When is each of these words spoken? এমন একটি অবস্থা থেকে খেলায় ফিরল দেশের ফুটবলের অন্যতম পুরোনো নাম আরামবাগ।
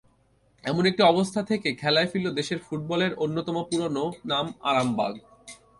এমন 0.63 0.83
একটি 0.85 1.01
অবস্থা 1.03 1.41
থেকে 1.43 1.69
খেলায় 1.73 2.09
ফিরল 2.11 2.27
দেশের 2.33 2.59
ফুটবলের 2.59 3.11
অন্যতম 3.15 3.55
পুরোনো 3.69 4.03
নাম 4.25 4.45
আরামবাগ। 4.61 5.13